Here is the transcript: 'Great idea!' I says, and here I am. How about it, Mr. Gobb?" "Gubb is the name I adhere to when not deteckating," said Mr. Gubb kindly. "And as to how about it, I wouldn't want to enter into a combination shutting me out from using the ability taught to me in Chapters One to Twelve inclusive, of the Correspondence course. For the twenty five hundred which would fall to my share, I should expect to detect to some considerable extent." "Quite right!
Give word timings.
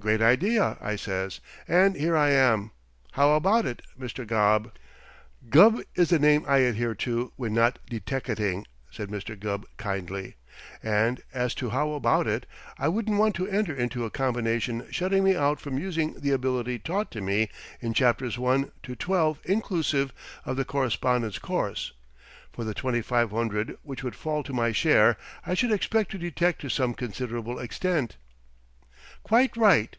'Great 0.00 0.22
idea!' 0.22 0.78
I 0.80 0.94
says, 0.94 1.40
and 1.66 1.96
here 1.96 2.16
I 2.16 2.30
am. 2.30 2.70
How 3.12 3.32
about 3.32 3.66
it, 3.66 3.82
Mr. 3.98 4.24
Gobb?" 4.24 4.70
"Gubb 5.50 5.80
is 5.96 6.10
the 6.10 6.20
name 6.20 6.44
I 6.46 6.58
adhere 6.58 6.94
to 7.02 7.32
when 7.34 7.52
not 7.52 7.80
deteckating," 7.90 8.64
said 8.92 9.08
Mr. 9.08 9.38
Gubb 9.38 9.66
kindly. 9.76 10.36
"And 10.84 11.20
as 11.34 11.52
to 11.56 11.70
how 11.70 11.90
about 11.94 12.28
it, 12.28 12.46
I 12.78 12.86
wouldn't 12.86 13.18
want 13.18 13.34
to 13.34 13.48
enter 13.48 13.74
into 13.74 14.04
a 14.04 14.10
combination 14.10 14.86
shutting 14.92 15.24
me 15.24 15.34
out 15.34 15.60
from 15.60 15.78
using 15.78 16.14
the 16.20 16.30
ability 16.30 16.78
taught 16.78 17.10
to 17.10 17.20
me 17.20 17.48
in 17.80 17.92
Chapters 17.92 18.38
One 18.38 18.70
to 18.84 18.94
Twelve 18.94 19.40
inclusive, 19.44 20.12
of 20.46 20.56
the 20.56 20.64
Correspondence 20.64 21.40
course. 21.40 21.92
For 22.52 22.62
the 22.62 22.72
twenty 22.72 23.02
five 23.02 23.32
hundred 23.32 23.76
which 23.82 24.04
would 24.04 24.14
fall 24.14 24.44
to 24.44 24.52
my 24.52 24.70
share, 24.70 25.16
I 25.44 25.54
should 25.54 25.72
expect 25.72 26.12
to 26.12 26.18
detect 26.18 26.60
to 26.60 26.68
some 26.68 26.94
considerable 26.94 27.58
extent." 27.58 28.16
"Quite 29.24 29.56
right! 29.58 29.94